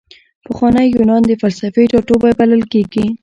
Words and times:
پخوانی 0.45 0.87
یونان 0.95 1.21
د 1.25 1.31
فلسفې 1.41 1.83
ټاټوبی 1.91 2.31
بلل 2.39 2.61
کیږي. 2.71 3.05